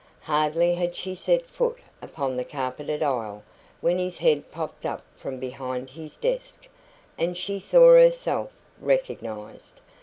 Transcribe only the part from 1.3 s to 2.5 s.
foot upon the